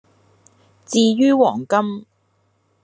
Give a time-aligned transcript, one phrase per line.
[0.87, 2.07] 至於黃金